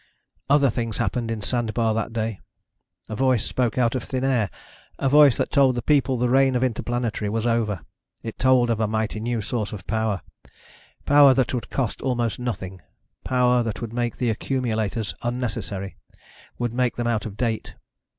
[0.49, 2.39] Other things happened in Sandebar that day.
[3.07, 4.49] A voice spoke out of thin air,
[4.97, 7.81] a voice that told the people the reign of Interplanetary was over.
[8.23, 10.23] It told of a mighty new source of power.
[11.05, 12.81] Power that would cost almost nothing.
[13.23, 15.97] Power that would make the accumulators unnecessary...
[16.57, 17.75] would make them out of date.